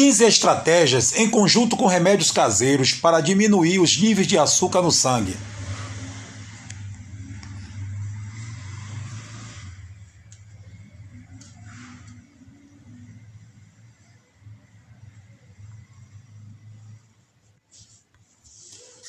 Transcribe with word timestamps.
15 0.00 0.24
estratégias 0.24 1.14
em 1.14 1.28
conjunto 1.28 1.76
com 1.76 1.84
remédios 1.84 2.30
caseiros 2.30 2.94
para 2.94 3.20
diminuir 3.20 3.80
os 3.80 3.98
níveis 3.98 4.26
de 4.26 4.38
açúcar 4.38 4.80
no 4.80 4.90
sangue. 4.90 5.36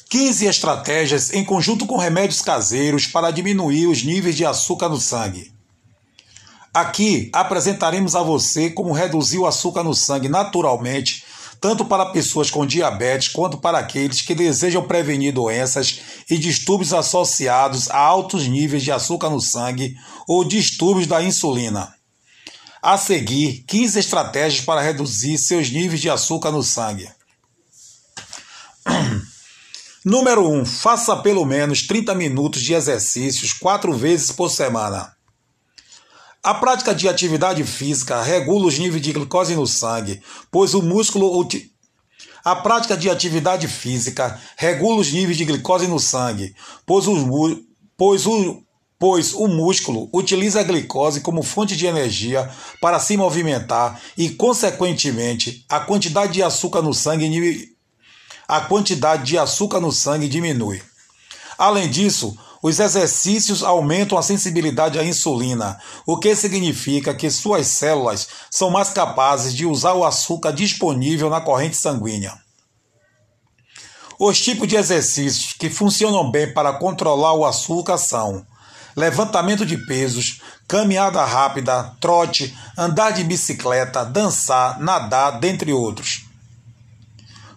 Quinze 0.10 0.46
estratégias 0.46 1.32
em 1.32 1.46
conjunto 1.46 1.86
com 1.86 1.96
remédios 1.96 2.42
caseiros 2.42 3.08
para 3.08 3.32
diminuir 3.32 3.88
os 3.88 4.04
níveis 4.04 4.36
de 4.36 4.46
açúcar 4.46 4.90
no 4.90 5.00
sangue. 5.00 5.61
Aqui 6.74 7.30
apresentaremos 7.34 8.16
a 8.16 8.24
você 8.24 8.70
como 8.70 8.94
reduzir 8.94 9.38
o 9.38 9.46
açúcar 9.46 9.84
no 9.84 9.94
sangue 9.94 10.30
naturalmente, 10.30 11.26
tanto 11.60 11.84
para 11.84 12.08
pessoas 12.08 12.50
com 12.50 12.66
diabetes 12.66 13.28
quanto 13.28 13.58
para 13.58 13.78
aqueles 13.78 14.22
que 14.22 14.34
desejam 14.34 14.88
prevenir 14.88 15.34
doenças 15.34 16.00
e 16.30 16.38
distúrbios 16.38 16.94
associados 16.94 17.90
a 17.90 17.98
altos 17.98 18.48
níveis 18.48 18.84
de 18.84 18.92
açúcar 18.92 19.30
no 19.30 19.42
sangue 19.42 19.98
ou 20.26 20.46
distúrbios 20.46 21.08
da 21.08 21.22
insulina. 21.22 21.94
A 22.82 22.98
seguir, 22.98 23.64
15 23.68 24.00
estratégias 24.00 24.64
para 24.64 24.82
reduzir 24.82 25.38
seus 25.38 25.70
níveis 25.70 26.00
de 26.00 26.10
açúcar 26.10 26.52
no 26.52 26.64
sangue. 26.64 27.10
Número 30.06 30.50
1. 30.50 30.66
Faça 30.66 31.18
pelo 31.18 31.46
menos 31.46 31.86
30 31.86 32.16
minutos 32.16 32.62
de 32.62 32.74
exercícios 32.74 33.52
quatro 33.54 33.94
vezes 33.94 34.32
por 34.32 34.50
semana. 34.50 35.16
A 36.44 36.56
prática 36.56 36.96
de 36.96 37.08
atividade 37.08 37.64
física 37.64 38.22
regula 38.24 38.68
os 38.68 38.80
níveis 38.80 39.02
de 39.02 39.14
glicose 39.14 39.56
no 39.56 39.68
sangue, 39.68 40.22
pois 40.50 40.74
o 40.74 40.82
músculo 40.82 41.48
a 42.44 42.56
prática 42.56 42.98
de 42.98 43.10
atividade 43.10 43.68
física 43.68 44.40
regula 44.58 45.02
os 45.02 45.12
níveis 45.12 45.38
de 45.38 45.46
glicose 45.46 45.88
no 45.88 46.00
sangue, 46.00 46.56
pois 46.86 47.08
o, 47.08 47.16
pois 47.96 48.26
o, 48.26 48.64
pois 48.98 49.34
o 49.36 49.48
músculo 49.48 50.10
utiliza 50.12 50.62
a 50.62 50.64
glicose 50.64 51.22
como 51.22 51.44
fonte 51.44 51.76
de 51.76 51.86
energia 51.86 52.50
para 52.82 53.00
se 53.00 53.16
movimentar 53.16 54.02
e, 54.18 54.32
consequentemente, 54.32 55.64
a 55.70 55.80
quantidade 55.80 56.34
de 56.34 56.42
açúcar 56.42 56.82
no 56.82 56.94
sangue, 56.94 57.70
a 58.48 58.62
quantidade 58.62 59.24
de 59.24 59.38
açúcar 59.38 59.80
no 59.80 59.92
sangue 59.92 60.28
diminui. 60.28 60.82
Além 61.60 61.88
disso, 61.88 62.36
os 62.62 62.80
exercícios 62.80 63.64
aumentam 63.64 64.18
a 64.18 64.22
sensibilidade 64.22 65.00
à 65.00 65.04
insulina, 65.04 65.80
o 66.06 66.18
que 66.18 66.36
significa 66.36 67.14
que 67.14 67.32
suas 67.32 67.68
células 67.68 68.28
são 68.50 68.70
mais 68.70 68.90
capazes 68.90 69.54
de 69.54 69.66
usar 69.66 69.94
o 69.94 70.06
açúcar 70.06 70.52
disponível 70.52 71.30
na 71.30 71.42
corrente 71.42 71.76
sanguínea. 71.76 72.38
Os 74.20 74.40
tipos 74.40 74.68
de 74.68 74.76
exercícios 74.76 75.54
que 75.54 75.70
funcionam 75.70 76.30
bem 76.30 76.54
para 76.54 76.74
controlar 76.74 77.34
o 77.34 77.46
açúcar 77.46 77.98
são 77.98 78.46
levantamento 78.96 79.66
de 79.66 79.78
pesos, 79.78 80.42
caminhada 80.68 81.24
rápida, 81.26 81.96
trote, 82.00 82.56
andar 82.78 83.12
de 83.12 83.24
bicicleta, 83.24 84.06
dançar, 84.06 84.80
nadar, 84.80 85.40
dentre 85.40 85.74
outros. 85.74 86.26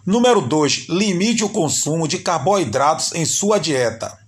Número 0.05 0.41
2. 0.41 0.87
Limite 0.89 1.43
o 1.43 1.49
consumo 1.49 2.07
de 2.07 2.19
carboidratos 2.19 3.11
em 3.13 3.25
sua 3.25 3.59
dieta. 3.59 4.24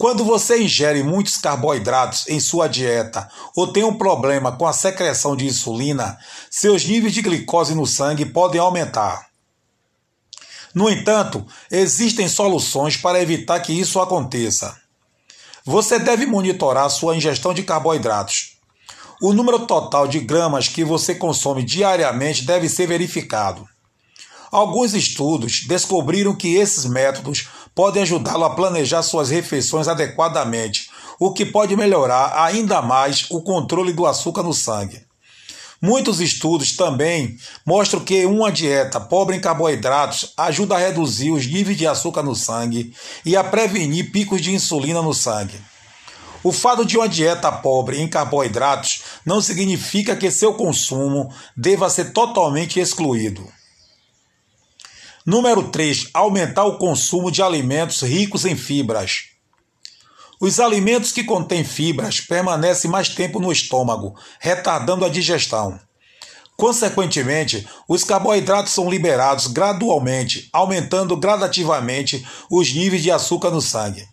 Quando 0.00 0.24
você 0.24 0.62
ingere 0.62 1.02
muitos 1.02 1.36
carboidratos 1.36 2.26
em 2.26 2.40
sua 2.40 2.68
dieta 2.68 3.30
ou 3.54 3.70
tem 3.70 3.84
um 3.84 3.98
problema 3.98 4.50
com 4.50 4.66
a 4.66 4.72
secreção 4.72 5.36
de 5.36 5.44
insulina, 5.44 6.16
seus 6.50 6.86
níveis 6.86 7.12
de 7.12 7.20
glicose 7.20 7.74
no 7.74 7.86
sangue 7.86 8.24
podem 8.24 8.58
aumentar. 8.58 9.26
No 10.74 10.88
entanto, 10.88 11.46
existem 11.70 12.30
soluções 12.30 12.96
para 12.96 13.20
evitar 13.20 13.60
que 13.60 13.74
isso 13.78 14.00
aconteça. 14.00 14.74
Você 15.66 15.98
deve 15.98 16.24
monitorar 16.24 16.88
sua 16.88 17.14
ingestão 17.14 17.52
de 17.52 17.62
carboidratos. 17.62 18.56
O 19.20 19.34
número 19.34 19.66
total 19.66 20.08
de 20.08 20.18
gramas 20.18 20.66
que 20.66 20.82
você 20.82 21.14
consome 21.14 21.62
diariamente 21.62 22.46
deve 22.46 22.70
ser 22.70 22.86
verificado. 22.86 23.68
Alguns 24.50 24.94
estudos 24.94 25.64
descobriram 25.68 26.34
que 26.34 26.56
esses 26.56 26.84
métodos 26.84 27.48
podem 27.74 28.02
ajudá-lo 28.02 28.44
a 28.44 28.54
planejar 28.54 29.02
suas 29.02 29.30
refeições 29.30 29.88
adequadamente, 29.88 30.90
o 31.18 31.32
que 31.32 31.44
pode 31.44 31.76
melhorar 31.76 32.44
ainda 32.44 32.80
mais 32.80 33.26
o 33.30 33.42
controle 33.42 33.92
do 33.92 34.06
açúcar 34.06 34.42
no 34.42 34.54
sangue. 34.54 35.04
Muitos 35.82 36.20
estudos 36.20 36.76
também 36.76 37.38
mostram 37.64 38.00
que 38.00 38.26
uma 38.26 38.52
dieta 38.52 39.00
pobre 39.00 39.36
em 39.36 39.40
carboidratos 39.40 40.34
ajuda 40.36 40.74
a 40.74 40.78
reduzir 40.78 41.30
os 41.30 41.46
níveis 41.46 41.78
de 41.78 41.86
açúcar 41.86 42.22
no 42.22 42.36
sangue 42.36 42.92
e 43.24 43.34
a 43.34 43.42
prevenir 43.42 44.12
picos 44.12 44.42
de 44.42 44.52
insulina 44.52 45.00
no 45.00 45.14
sangue. 45.14 45.58
O 46.42 46.52
fato 46.52 46.84
de 46.84 46.98
uma 46.98 47.08
dieta 47.08 47.50
pobre 47.50 47.98
em 48.00 48.08
carboidratos 48.08 49.02
não 49.24 49.40
significa 49.40 50.16
que 50.16 50.30
seu 50.30 50.52
consumo 50.54 51.32
deva 51.56 51.88
ser 51.88 52.12
totalmente 52.12 52.78
excluído. 52.78 53.46
Número 55.30 55.62
3. 55.62 56.08
Aumentar 56.12 56.64
o 56.64 56.76
consumo 56.76 57.30
de 57.30 57.40
alimentos 57.40 58.02
ricos 58.02 58.44
em 58.44 58.56
fibras. 58.56 59.26
Os 60.40 60.58
alimentos 60.58 61.12
que 61.12 61.22
contêm 61.22 61.62
fibras 61.62 62.20
permanecem 62.20 62.90
mais 62.90 63.10
tempo 63.10 63.38
no 63.38 63.52
estômago, 63.52 64.16
retardando 64.40 65.04
a 65.04 65.08
digestão. 65.08 65.78
Consequentemente, 66.56 67.64
os 67.86 68.02
carboidratos 68.02 68.72
são 68.72 68.90
liberados 68.90 69.46
gradualmente, 69.46 70.48
aumentando 70.52 71.16
gradativamente 71.16 72.26
os 72.50 72.74
níveis 72.74 73.00
de 73.00 73.12
açúcar 73.12 73.52
no 73.52 73.62
sangue. 73.62 74.04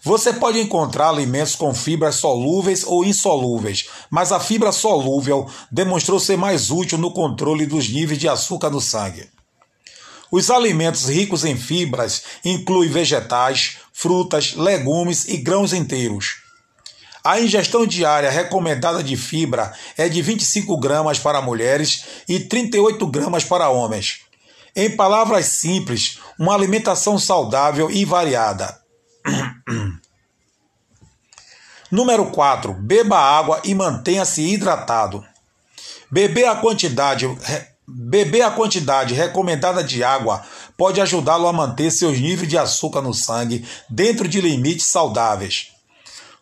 Você 0.00 0.32
pode 0.32 0.60
encontrar 0.60 1.08
alimentos 1.08 1.56
com 1.56 1.74
fibras 1.74 2.14
solúveis 2.20 2.84
ou 2.84 3.04
insolúveis, 3.04 3.88
mas 4.08 4.30
a 4.30 4.38
fibra 4.38 4.70
solúvel 4.70 5.50
demonstrou 5.72 6.20
ser 6.20 6.36
mais 6.36 6.70
útil 6.70 6.98
no 6.98 7.10
controle 7.10 7.66
dos 7.66 7.88
níveis 7.88 8.20
de 8.20 8.28
açúcar 8.28 8.70
no 8.70 8.80
sangue. 8.80 9.28
Os 10.30 10.50
alimentos 10.50 11.08
ricos 11.08 11.44
em 11.44 11.56
fibras 11.56 12.22
incluem 12.44 12.90
vegetais, 12.90 13.78
frutas, 13.92 14.54
legumes 14.54 15.28
e 15.28 15.36
grãos 15.36 15.72
inteiros. 15.72 16.42
A 17.24 17.40
ingestão 17.40 17.86
diária 17.86 18.30
recomendada 18.30 19.02
de 19.02 19.16
fibra 19.16 19.72
é 19.96 20.08
de 20.08 20.22
25 20.22 20.78
gramas 20.78 21.18
para 21.18 21.42
mulheres 21.42 22.04
e 22.28 22.38
38 22.38 23.04
gramas 23.08 23.44
para 23.44 23.68
homens. 23.68 24.20
Em 24.76 24.94
palavras 24.94 25.46
simples, 25.46 26.18
uma 26.38 26.54
alimentação 26.54 27.18
saudável 27.18 27.90
e 27.90 28.04
variada. 28.04 28.78
Número 31.90 32.26
4. 32.26 32.74
Beba 32.74 33.18
água 33.18 33.60
e 33.64 33.74
mantenha-se 33.74 34.42
hidratado. 34.42 35.24
Beber 36.10 36.46
a 36.46 36.56
quantidade 36.56 37.26
Beber 37.88 38.42
a 38.42 38.50
quantidade 38.50 39.14
recomendada 39.14 39.84
de 39.84 40.02
água 40.02 40.44
pode 40.76 41.00
ajudá-lo 41.00 41.46
a 41.46 41.52
manter 41.52 41.92
seus 41.92 42.18
níveis 42.18 42.48
de 42.48 42.58
açúcar 42.58 43.00
no 43.00 43.14
sangue 43.14 43.64
dentro 43.88 44.26
de 44.26 44.40
limites 44.40 44.86
saudáveis. 44.86 45.68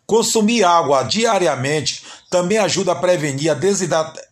Consumir 0.07 0.65
água 0.65 1.03
diariamente 1.03 2.03
também 2.31 2.57
ajuda 2.57 2.93
a 2.93 2.97
prevenir 2.97 3.51
a 3.51 3.55
desidratação. 3.55 4.25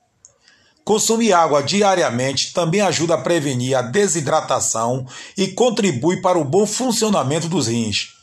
Consumir 0.84 1.32
água 1.32 1.62
diariamente 1.62 2.52
também 2.52 2.80
ajuda 2.80 3.14
a 3.14 3.18
prevenir 3.18 3.76
a 3.76 3.82
desidratação 3.82 5.06
e 5.36 5.48
contribui 5.48 6.20
para 6.20 6.38
o 6.38 6.44
bom 6.44 6.66
funcionamento 6.66 7.46
dos 7.46 7.68
rins. 7.68 8.21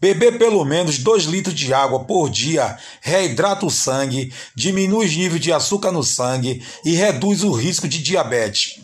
Beber 0.00 0.38
pelo 0.38 0.64
menos 0.64 0.98
2 0.98 1.24
litros 1.24 1.54
de 1.54 1.74
água 1.74 2.00
por 2.04 2.30
dia 2.30 2.78
reidrata 3.02 3.66
o 3.66 3.70
sangue, 3.70 4.32
diminui 4.54 5.04
os 5.04 5.14
níveis 5.14 5.42
de 5.42 5.52
açúcar 5.52 5.92
no 5.92 6.02
sangue 6.02 6.64
e 6.84 6.94
reduz 6.94 7.44
o 7.44 7.52
risco 7.52 7.86
de 7.86 8.02
diabetes. 8.02 8.80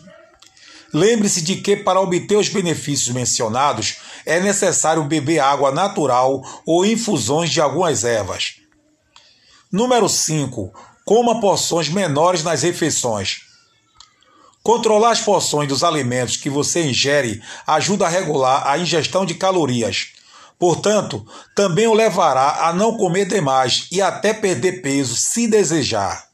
Lembre-se 0.93 1.41
de 1.41 1.55
que, 1.57 1.75
para 1.75 1.99
obter 1.99 2.37
os 2.37 2.49
benefícios 2.49 3.13
mencionados, 3.13 3.97
é 4.25 4.39
necessário 4.39 5.03
beber 5.03 5.39
água 5.39 5.71
natural 5.71 6.41
ou 6.65 6.85
infusões 6.85 7.49
de 7.49 7.59
algumas 7.59 8.03
ervas. 8.03 8.55
Número 9.71 10.07
5. 10.07 10.71
Coma 11.03 11.41
porções 11.41 11.89
menores 11.89 12.43
nas 12.43 12.61
refeições. 12.61 13.39
Controlar 14.61 15.11
as 15.11 15.21
porções 15.21 15.67
dos 15.67 15.83
alimentos 15.83 16.37
que 16.37 16.49
você 16.49 16.83
ingere 16.83 17.41
ajuda 17.65 18.05
a 18.05 18.09
regular 18.09 18.67
a 18.67 18.77
ingestão 18.77 19.25
de 19.25 19.33
calorias. 19.33 20.16
Portanto, 20.59 21.25
também 21.55 21.87
o 21.87 21.93
levará 21.93 22.67
a 22.67 22.73
não 22.73 22.97
comer 22.97 23.25
demais 23.25 23.87
e 23.91 24.01
até 24.01 24.33
perder 24.33 24.81
peso 24.81 25.15
se 25.15 25.47
desejar. 25.47 26.27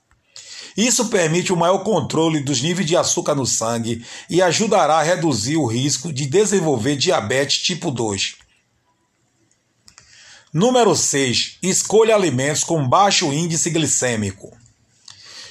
Isso 0.75 1.09
permite 1.09 1.53
um 1.53 1.57
maior 1.57 1.79
controle 1.79 2.39
dos 2.39 2.61
níveis 2.61 2.87
de 2.87 2.97
açúcar 2.97 3.35
no 3.35 3.45
sangue 3.45 4.03
e 4.29 4.41
ajudará 4.41 4.95
a 4.95 5.03
reduzir 5.03 5.57
o 5.57 5.67
risco 5.67 6.11
de 6.11 6.25
desenvolver 6.25 6.95
diabetes 6.95 7.59
tipo 7.59 7.91
2. 7.91 8.35
Número 10.51 10.95
6. 10.95 11.57
Escolha 11.61 12.15
alimentos 12.15 12.63
com 12.63 12.87
baixo 12.87 13.31
índice 13.33 13.69
glicêmico. 13.69 14.55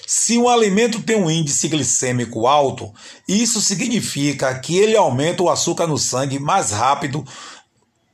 Se 0.07 0.37
um 0.37 0.49
alimento 0.49 1.03
tem 1.03 1.17
um 1.17 1.31
índice 1.31 1.69
glicêmico 1.69 2.47
alto, 2.47 2.93
isso 3.27 3.61
significa 3.61 4.57
que 4.59 4.77
ele 4.77 4.97
aumenta 4.97 5.43
o 5.43 5.49
açúcar 5.49 5.87
no 5.87 5.97
sangue 5.97 6.39
mais 6.39 6.71
rápido, 6.71 7.25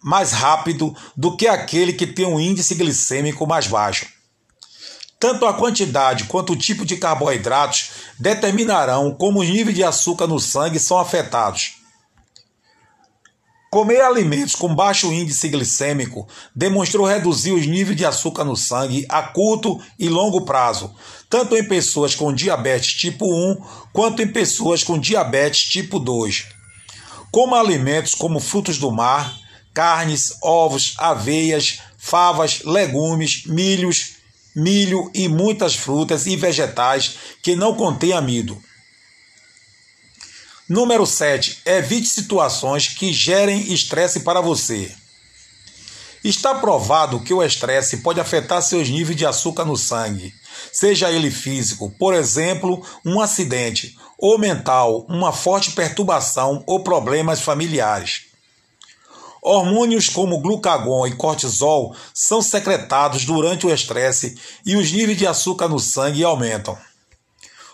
mais 0.03 0.33
rápido 0.33 0.95
do 1.17 1.37
que 1.37 1.47
aquele 1.47 1.93
que 1.93 2.07
tem 2.07 2.27
um 2.27 2.39
índice 2.39 2.75
glicêmico 2.75 3.47
mais 3.47 3.67
baixo. 3.67 4.07
Tanto 5.21 5.47
a 5.47 5.55
quantidade 5.55 6.25
quanto 6.25 6.53
o 6.53 6.57
tipo 6.57 6.85
de 6.85 6.97
carboidratos 6.97 7.91
determinarão 8.19 9.13
como 9.13 9.41
os 9.41 9.49
níveis 9.49 9.77
de 9.77 9.83
açúcar 9.83 10.29
no 10.29 10.39
sangue 10.39 10.79
são 10.79 10.99
afetados. 10.99 11.79
Comer 13.71 14.01
alimentos 14.01 14.55
com 14.55 14.75
baixo 14.75 15.13
índice 15.13 15.47
glicêmico 15.49 16.27
demonstrou 16.55 17.05
reduzir 17.05 17.53
os 17.53 17.67
níveis 17.67 17.97
de 17.97 18.07
açúcar 18.07 18.43
no 18.43 18.57
sangue 18.57 19.05
a 19.11 19.23
curto 19.23 19.79
e 19.99 20.09
longo 20.09 20.43
prazo, 20.47 20.95
tanto 21.29 21.55
em 21.55 21.63
pessoas 21.63 22.15
com 22.15 22.33
diabetes 22.33 22.95
tipo 22.95 23.27
1 23.27 23.57
quanto 23.93 24.23
em 24.23 24.29
pessoas 24.29 24.83
com 24.83 24.99
diabetes 24.99 25.69
tipo 25.69 25.99
2. 25.99 26.47
Coma 27.31 27.61
alimentos 27.61 28.15
como 28.15 28.41
frutos 28.41 28.79
do 28.79 28.91
mar, 28.91 29.37
carnes, 29.79 30.37
ovos, 30.43 30.97
aveias, 30.99 31.79
favas, 31.97 32.63
legumes, 32.65 33.45
milhos, 33.47 34.17
milho 34.53 35.09
e 35.15 35.29
muitas 35.29 35.77
frutas 35.77 36.27
e 36.27 36.35
vegetais 36.35 37.15
que 37.41 37.55
não 37.55 37.77
contêm 37.77 38.13
amido. 38.13 38.61
Número 40.69 41.07
7. 41.07 41.61
Evite 41.65 42.09
situações 42.09 42.89
que 42.89 43.13
gerem 43.13 43.73
estresse 43.73 44.21
para 44.21 44.41
você. 44.41 44.93
Está 46.25 46.57
provado 46.57 47.21
que 47.21 47.33
o 47.33 47.41
estresse 47.41 47.99
pode 47.99 48.19
afetar 48.19 48.61
seus 48.61 48.89
níveis 48.89 49.17
de 49.17 49.25
açúcar 49.25 49.65
no 49.65 49.77
sangue, 49.77 50.35
seja 50.73 51.09
ele 51.09 51.31
físico, 51.31 51.89
por 52.01 52.15
exemplo, 52.15 52.85
um 53.05 53.21
acidente, 53.21 53.97
ou 54.19 54.37
mental, 54.41 55.07
uma 55.09 55.33
forte 55.33 55.71
perturbação 55.71 56.65
ou 56.67 56.83
problemas 56.83 57.41
familiares. 57.41 58.28
Hormônios 59.43 60.09
como 60.09 60.41
glucagon 60.41 61.07
e 61.07 61.15
cortisol 61.15 61.95
são 62.13 62.43
secretados 62.43 63.25
durante 63.25 63.67
o 63.67 63.73
estresse 63.73 64.37
e 64.65 64.77
os 64.77 64.91
níveis 64.91 65.19
de 65.19 65.27
açúcar 65.27 65.69
no 65.69 65.79
sangue 65.79 66.25
aumentam. 66.25 66.77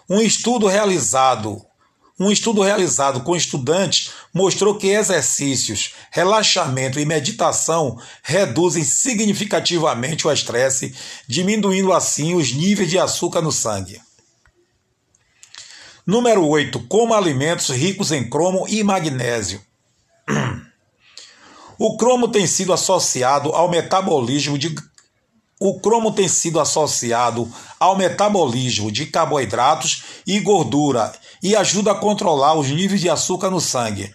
Um 0.08 0.20
estudo 0.20 0.66
realizado 0.66 1.64
um 2.18 2.30
estudo 2.30 2.62
realizado 2.62 3.22
com 3.22 3.34
estudantes 3.34 4.12
mostrou 4.32 4.76
que 4.76 4.86
exercícios, 4.86 5.94
relaxamento 6.12 7.00
e 7.00 7.04
meditação 7.04 7.98
reduzem 8.22 8.84
significativamente 8.84 10.24
o 10.24 10.32
estresse, 10.32 10.94
diminuindo 11.26 11.92
assim 11.92 12.34
os 12.34 12.52
níveis 12.52 12.88
de 12.88 13.00
açúcar 13.00 13.42
no 13.42 13.50
sangue. 13.50 14.00
Número 16.06 16.46
8. 16.46 16.86
Coma 16.86 17.16
alimentos 17.16 17.70
ricos 17.70 18.12
em 18.12 18.28
cromo 18.30 18.64
e 18.68 18.84
magnésio. 18.84 19.60
O 21.78 21.96
cromo 21.96 22.28
tem 22.28 22.46
sido 22.46 22.72
associado 22.72 23.50
ao 23.52 23.68
metabolismo 23.68 24.56
de 24.56 24.74
o 25.60 25.80
cromo 25.80 26.12
tem 26.12 26.28
sido 26.28 26.60
associado 26.60 27.50
ao 27.78 27.96
metabolismo 27.96 28.90
de 28.90 29.06
carboidratos 29.06 30.02
e 30.26 30.40
gordura 30.40 31.12
e 31.42 31.54
ajuda 31.54 31.92
a 31.92 31.94
controlar 31.94 32.54
os 32.54 32.68
níveis 32.68 33.00
de 33.00 33.08
açúcar 33.08 33.50
no 33.50 33.60
sangue. 33.60 34.14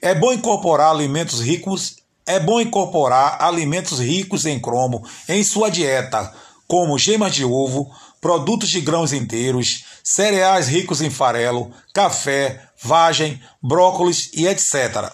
É 0.00 0.14
bom 0.14 0.32
incorporar 0.32 0.90
alimentos 0.90 1.40
ricos, 1.40 1.96
é 2.26 2.40
bom 2.40 2.60
incorporar 2.60 3.42
alimentos 3.42 4.00
ricos 4.00 4.46
em 4.46 4.58
cromo 4.58 5.06
em 5.28 5.44
sua 5.44 5.70
dieta, 5.70 6.32
como 6.66 6.98
gemas 6.98 7.34
de 7.34 7.44
ovo, 7.44 7.90
produtos 8.20 8.70
de 8.70 8.80
grãos 8.80 9.12
inteiros, 9.12 9.84
cereais 10.02 10.66
ricos 10.66 11.02
em 11.02 11.10
farelo, 11.10 11.70
café, 11.92 12.68
vagem, 12.82 13.40
brócolis 13.62 14.30
e 14.34 14.46
etc. 14.46 15.12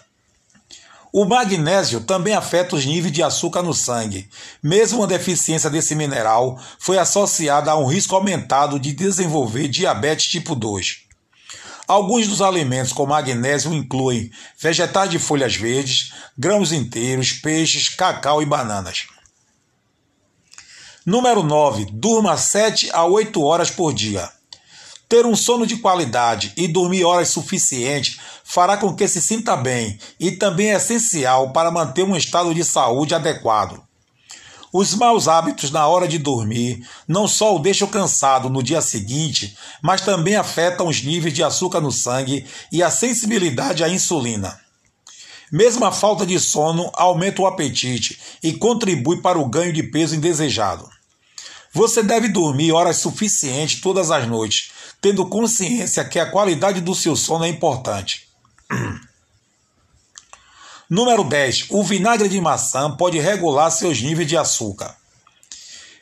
O 1.12 1.25
magnésio 1.25 2.03
também 2.03 2.35
afeta 2.35 2.77
os 2.77 2.87
níveis 2.87 3.12
de 3.12 3.23
açúcar 3.23 3.62
no 3.62 3.75
sangue. 3.75 4.29
Mesmo 4.62 5.03
a 5.03 5.07
deficiência 5.07 5.69
desse 5.69 5.95
mineral 5.95 6.61
foi 6.79 6.99
associada 6.99 7.73
a 7.73 7.77
um 7.77 7.87
risco 7.87 8.15
aumentado 8.15 8.79
de 8.79 8.93
desenvolver 8.93 9.67
diabetes 9.67 10.31
tipo 10.31 10.55
2. 10.55 11.11
Alguns 11.89 12.29
dos 12.29 12.41
alimentos 12.41 12.93
com 12.93 13.05
magnésio 13.05 13.75
incluem 13.75 14.31
vegetais 14.57 15.11
de 15.11 15.19
folhas 15.19 15.57
verdes, 15.57 16.12
grãos 16.39 16.71
inteiros, 16.71 17.33
peixes, 17.33 17.89
cacau 17.89 18.41
e 18.41 18.47
bananas. 18.47 19.09
Número 21.05 21.43
9. 21.43 21.87
Durma 21.91 22.37
7 22.37 22.91
a 22.93 23.05
8 23.05 23.43
horas 23.43 23.73
por 23.73 23.93
dia. 23.93 24.31
Ter 25.09 25.27
um 25.27 25.35
sono 25.35 25.67
de 25.67 25.79
qualidade 25.79 26.53
e 26.57 26.69
dormir 26.69 27.03
horas 27.03 27.31
suficientes 27.31 28.21
fará 28.50 28.76
com 28.76 28.93
que 28.93 29.06
se 29.06 29.23
sinta 29.23 29.56
bem 29.56 29.97
e 30.19 30.32
também 30.32 30.73
é 30.73 30.75
essencial 30.75 31.52
para 31.52 31.70
manter 31.70 32.02
um 32.02 32.17
estado 32.17 32.52
de 32.52 32.64
saúde 32.64 33.14
adequado. 33.14 33.81
Os 34.73 34.93
maus 34.97 35.29
hábitos 35.29 35.70
na 35.70 35.87
hora 35.87 36.08
de 36.08 36.19
dormir 36.19 36.85
não 37.06 37.29
só 37.29 37.55
o 37.55 37.61
deixam 37.61 37.87
cansado 37.87 38.50
no 38.50 38.61
dia 38.61 38.81
seguinte, 38.81 39.56
mas 39.81 40.00
também 40.00 40.35
afetam 40.35 40.88
os 40.88 41.00
níveis 41.00 41.32
de 41.32 41.44
açúcar 41.44 41.81
no 41.81 41.93
sangue 41.93 42.44
e 42.73 42.82
a 42.82 42.91
sensibilidade 42.91 43.85
à 43.85 43.88
insulina. 43.88 44.58
Mesmo 45.52 45.85
a 45.85 45.93
falta 45.93 46.26
de 46.26 46.38
sono 46.41 46.91
aumenta 46.94 47.43
o 47.43 47.47
apetite 47.47 48.19
e 48.43 48.52
contribui 48.52 49.20
para 49.20 49.38
o 49.38 49.49
ganho 49.49 49.73
de 49.73 49.85
peso 49.85 50.17
indesejado. 50.17 50.88
Você 51.73 52.02
deve 52.02 52.26
dormir 52.26 52.73
horas 52.73 52.97
suficientes 52.97 53.81
todas 53.81 54.11
as 54.11 54.26
noites, 54.26 54.73
tendo 55.00 55.26
consciência 55.26 56.05
que 56.05 56.19
a 56.19 56.29
qualidade 56.29 56.81
do 56.81 56.97
seu 56.97 57.14
sono 57.14 57.44
é 57.44 57.49
importante. 57.49 58.30
Número 60.89 61.23
10. 61.23 61.67
O 61.71 61.85
vinagre 61.85 62.29
de 62.29 62.41
maçã 62.41 62.91
pode 62.91 63.19
regular 63.19 63.71
seus 63.71 64.03
níveis 64.03 64.29
de 64.29 64.37
açúcar. 64.37 64.97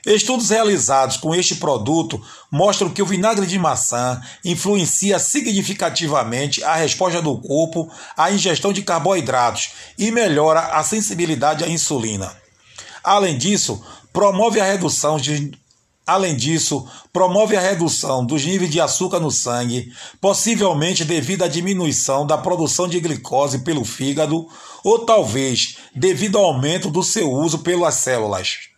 Estudos 0.07 0.49
realizados 0.49 1.19
com 1.19 1.35
este 1.35 1.57
produto 1.57 2.19
mostram 2.51 2.89
que 2.89 3.03
o 3.03 3.07
vinagre 3.07 3.47
de 3.47 3.59
maçã 3.59 4.19
influencia 4.43 5.19
significativamente 5.19 6.65
a 6.65 6.75
resposta 6.77 7.21
do 7.21 7.37
corpo 7.39 7.91
à 8.17 8.33
ingestão 8.33 8.73
de 8.73 8.81
carboidratos 8.81 9.73
e 9.99 10.11
melhora 10.11 10.61
a 10.61 10.83
sensibilidade 10.83 11.65
à 11.65 11.69
insulina. 11.69 12.35
Além 13.05 13.37
disso, 13.37 13.85
promove 14.13 14.61
a 14.61 14.65
redução 14.65 15.19
de 15.19 15.53
Além 16.09 16.35
disso, 16.35 16.89
promove 17.13 17.55
a 17.55 17.61
redução 17.61 18.25
dos 18.25 18.43
níveis 18.43 18.71
de 18.71 18.81
açúcar 18.81 19.21
no 19.21 19.31
sangue, 19.31 19.93
possivelmente 20.23 21.05
devido 21.05 21.45
à 21.45 21.49
diminuição 21.49 22.27
da 22.27 22.39
produção 22.39 22.89
de 22.89 22.99
glicose 22.99 23.59
pelo 23.59 23.85
fígado 23.85 24.49
ou 24.83 25.01
talvez 25.01 25.77
devido 25.95 26.39
ao 26.39 26.47
aumento 26.47 26.91
do 26.91 27.03
seu 27.03 27.31
uso 27.31 27.59
pelas 27.59 27.97
células. 27.97 28.71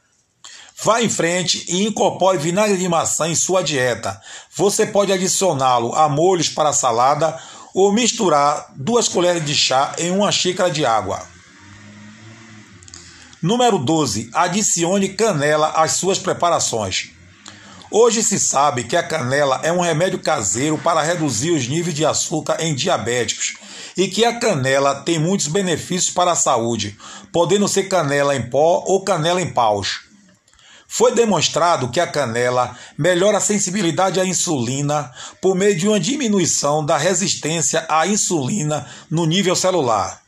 Vá 0.82 1.02
em 1.02 1.08
frente 1.08 1.64
e 1.68 1.87
incorpore 1.87 2.37
vinagre 2.37 2.76
de 2.76 2.88
maçã 2.88 3.28
em 3.28 3.37
sua 3.37 3.62
dieta. 3.62 4.20
Você 4.56 4.84
pode 4.84 5.12
adicioná-lo 5.12 5.94
a 5.94 6.08
molhos 6.08 6.49
para 6.49 6.72
salada 6.72 7.38
ou 7.72 7.92
misturar 7.92 8.72
duas 8.75 9.06
colheres 9.06 9.44
de 9.44 9.54
chá 9.54 9.94
em 9.99 10.10
uma 10.10 10.32
xícara 10.32 10.68
de 10.68 10.84
água. 10.84 11.25
Número 13.40 13.78
12. 13.78 14.30
Adicione 14.32 15.10
canela 15.10 15.68
às 15.76 15.92
suas 15.92 16.18
preparações. 16.18 17.19
Hoje 17.92 18.23
se 18.23 18.38
sabe 18.38 18.85
que 18.85 18.97
a 18.97 19.02
canela 19.02 19.61
é 19.64 19.73
um 19.73 19.80
remédio 19.80 20.20
caseiro 20.20 20.78
para 20.78 21.02
reduzir 21.02 21.50
os 21.50 21.66
níveis 21.66 21.92
de 21.92 22.06
açúcar 22.06 22.56
em 22.61 22.73
diabéticos 22.73 23.54
e 23.97 24.06
que 24.06 24.25
a 24.25 24.38
canela 24.38 25.02
tem 25.02 25.18
muitos 25.18 25.49
benefícios 25.49 26.14
para 26.14 26.30
a 26.30 26.37
saúde, 26.37 26.97
podendo 27.32 27.66
ser 27.66 27.88
canela 27.88 28.37
em 28.37 28.49
pó 28.49 28.85
ou 28.87 29.02
canela 29.02 29.42
em 29.42 29.52
paus. 29.52 30.02
Foi 30.87 31.12
demonstrado 31.12 31.90
que 31.90 31.99
a 31.99 32.06
canela 32.06 32.76
melhora 32.97 33.38
a 33.38 33.40
sensibilidade 33.40 34.20
à 34.20 34.25
insulina 34.25 35.11
por 35.40 35.56
meio 35.56 35.75
de 35.75 35.88
uma 35.88 35.99
diminuição 35.99 36.87
da 36.87 36.97
resistência 36.97 37.85
à 37.88 38.06
insulina 38.06 38.87
no 39.11 39.26
nível 39.26 39.56
celular. 39.56 40.23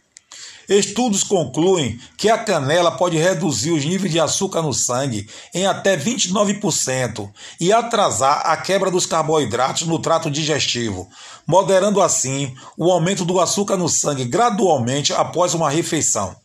Estudos 0.69 1.25
concluem 1.25 1.99
que 2.17 2.29
a 2.31 2.39
canela 2.39 2.93
pode 2.93 3.17
reduzir 3.17 3.73
os 3.73 3.85
níveis 3.85 4.13
de 4.13 4.21
açúcar 4.21 4.63
no 4.63 4.73
sangue 4.73 5.29
em 5.53 5.67
até 5.67 5.97
29% 5.97 7.31
e 7.61 7.73
atrasar 7.73 8.43
a 8.45 8.57
quebra 8.57 8.91
dos 8.91 9.07
carboidratos 9.07 9.87
no 9.87 9.99
trato 9.99 10.31
digestivo, 10.31 11.09
moderando 11.47 12.01
assim 12.01 12.55
o 12.77 12.91
aumento 12.91 13.25
do 13.25 13.41
açúcar 13.41 13.77
no 13.77 13.89
sangue 13.89 14.25
gradualmente 14.25 15.13
após 15.13 15.55
uma 15.55 15.69
refeição. 15.71 16.37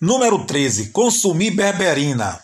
Número 0.00 0.44
13. 0.44 0.90
Consumir 0.90 1.50
berberina. 1.50 2.40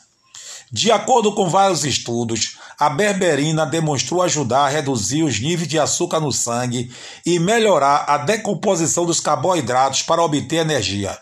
De 0.71 0.91
acordo 0.91 1.33
com 1.33 1.49
vários 1.49 1.85
estudos, 1.85 2.56
a 2.79 2.91
berberina 2.91 3.65
demonstrou 3.65 4.23
ajudar 4.23 4.67
a 4.67 4.69
reduzir 4.69 5.23
os 5.23 5.41
níveis 5.41 5.69
de 5.69 5.79
açúcar 5.79 6.21
no 6.21 6.31
sangue 6.31 6.91
e 7.25 7.39
melhorar 7.39 8.05
a 8.07 8.19
decomposição 8.19 9.07
dos 9.07 9.19
carboidratos 9.19 10.03
para 10.03 10.23
obter 10.23 10.57
energia. 10.57 11.19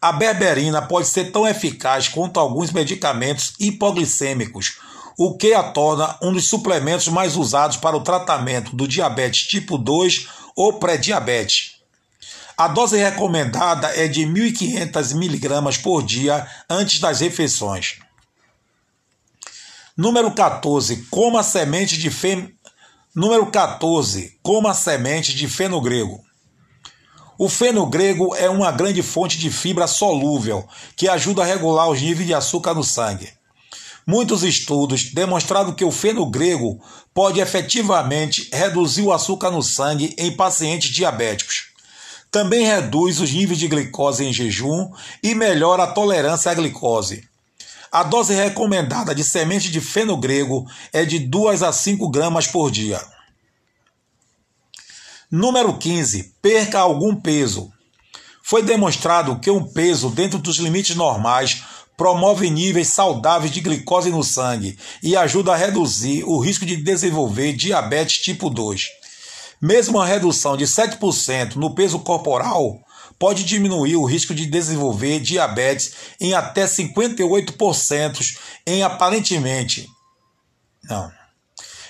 A 0.00 0.12
berberina 0.12 0.80
pode 0.80 1.08
ser 1.08 1.30
tão 1.30 1.46
eficaz 1.46 2.08
quanto 2.08 2.40
alguns 2.40 2.72
medicamentos 2.72 3.52
hipoglicêmicos, 3.58 4.78
o 5.18 5.36
que 5.36 5.52
a 5.52 5.62
torna 5.62 6.16
um 6.22 6.32
dos 6.32 6.48
suplementos 6.48 7.08
mais 7.08 7.36
usados 7.36 7.76
para 7.76 7.96
o 7.96 8.02
tratamento 8.02 8.74
do 8.74 8.88
diabetes 8.88 9.46
tipo 9.46 9.76
2 9.76 10.28
ou 10.56 10.74
pré-diabetes. 10.74 11.80
A 12.56 12.68
dose 12.68 12.96
recomendada 12.96 13.88
é 13.88 14.06
de 14.06 14.22
1.500 14.22 15.12
mg 15.12 15.78
por 15.82 16.02
dia 16.02 16.46
antes 16.68 17.00
das 17.00 17.20
refeições. 17.20 17.98
Número 20.00 20.30
14. 20.30 21.08
Coma 21.10 21.42
semente 21.42 21.98
de 21.98 22.08
fem... 22.08 22.54
Número 23.14 23.44
14. 23.50 24.38
Coma 24.42 24.72
semente 24.72 25.34
de 25.34 25.46
fenogrego. 25.46 26.24
O 27.38 27.50
fenogrego 27.50 28.34
é 28.34 28.48
uma 28.48 28.72
grande 28.72 29.02
fonte 29.02 29.36
de 29.36 29.50
fibra 29.50 29.86
solúvel 29.86 30.66
que 30.96 31.06
ajuda 31.06 31.42
a 31.42 31.44
regular 31.44 31.90
os 31.90 32.00
níveis 32.00 32.26
de 32.26 32.32
açúcar 32.32 32.72
no 32.72 32.82
sangue. 32.82 33.28
Muitos 34.06 34.42
estudos 34.42 35.12
demonstraram 35.12 35.74
que 35.74 35.84
o 35.84 35.92
fenogrego 35.92 36.80
pode 37.12 37.38
efetivamente 37.38 38.48
reduzir 38.50 39.02
o 39.02 39.12
açúcar 39.12 39.50
no 39.50 39.62
sangue 39.62 40.14
em 40.16 40.34
pacientes 40.34 40.88
diabéticos. 40.88 41.66
Também 42.30 42.64
reduz 42.64 43.20
os 43.20 43.30
níveis 43.30 43.58
de 43.58 43.68
glicose 43.68 44.24
em 44.24 44.32
jejum 44.32 44.90
e 45.22 45.34
melhora 45.34 45.82
a 45.82 45.92
tolerância 45.92 46.50
à 46.50 46.54
glicose. 46.54 47.28
A 47.92 48.04
dose 48.04 48.34
recomendada 48.34 49.12
de 49.12 49.24
semente 49.24 49.68
de 49.68 49.80
fenogrego 49.80 50.64
é 50.92 51.04
de 51.04 51.18
2 51.18 51.62
a 51.64 51.72
5 51.72 52.08
gramas 52.08 52.46
por 52.46 52.70
dia. 52.70 53.00
Número 55.28 55.76
15. 55.76 56.34
Perca 56.40 56.78
algum 56.78 57.16
peso. 57.16 57.72
Foi 58.44 58.62
demonstrado 58.62 59.40
que 59.40 59.50
um 59.50 59.64
peso 59.64 60.08
dentro 60.08 60.38
dos 60.38 60.58
limites 60.58 60.94
normais 60.94 61.64
promove 61.96 62.48
níveis 62.48 62.88
saudáveis 62.88 63.52
de 63.52 63.60
glicose 63.60 64.10
no 64.10 64.22
sangue 64.22 64.78
e 65.02 65.16
ajuda 65.16 65.52
a 65.52 65.56
reduzir 65.56 66.24
o 66.24 66.38
risco 66.38 66.64
de 66.64 66.76
desenvolver 66.76 67.52
diabetes 67.54 68.18
tipo 68.18 68.48
2. 68.48 68.86
Mesmo 69.60 70.00
a 70.00 70.06
redução 70.06 70.56
de 70.56 70.64
7% 70.64 71.56
no 71.56 71.74
peso 71.74 71.98
corporal 71.98 72.80
pode 73.20 73.44
diminuir 73.44 73.96
o 73.96 74.06
risco 74.06 74.34
de 74.34 74.46
desenvolver 74.46 75.20
diabetes 75.20 75.92
em 76.18 76.32
até 76.32 76.64
58% 76.64 78.38
em 78.66 78.82
aparentemente. 78.82 79.86
Não. 80.82 81.12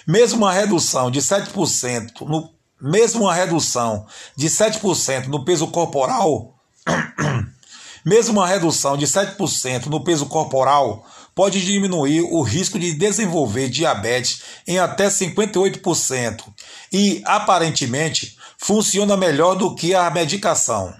Mesmo 0.05 0.45
a 0.45 0.53
redução 0.53 1.09
de 1.09 1.21
7% 1.21 2.23
no 2.23 2.51
mesmo 2.83 3.25
uma 3.25 3.35
redução 3.35 4.07
de 4.35 4.49
7% 4.49 5.27
no 5.27 5.45
peso 5.45 5.67
corporal, 5.67 6.55
mesmo 8.05 8.41
uma 8.41 8.47
redução 8.47 8.97
de 8.97 9.07
7% 9.07 9.87
no 9.87 10.03
peso 10.03 10.27
corporal 10.27 11.07
pode 11.35 11.65
diminuir 11.65 12.23
o 12.23 12.41
risco 12.41 12.79
de 12.79 12.95
desenvolver 12.95 13.69
diabetes 13.69 14.41
em 14.67 14.79
até 14.79 15.09
58% 15.09 16.43
e, 16.91 17.23
aparentemente, 17.27 18.37
funciona 18.59 19.17
melhor 19.17 19.55
do 19.55 19.75
que 19.75 19.95
a 19.95 20.11
medicação. 20.11 20.93